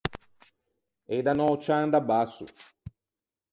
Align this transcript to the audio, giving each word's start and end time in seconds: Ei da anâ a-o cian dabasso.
Ei 1.13 1.21
da 1.25 1.31
anâ 1.33 1.43
a-o 1.45 1.57
cian 1.63 1.87
dabasso. 1.93 2.45